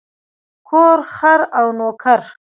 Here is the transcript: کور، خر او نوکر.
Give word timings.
کور، 0.67 0.99
خر 1.15 1.39
او 1.57 1.67
نوکر. 1.77 2.21